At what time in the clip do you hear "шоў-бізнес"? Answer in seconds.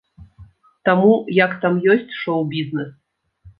2.23-2.91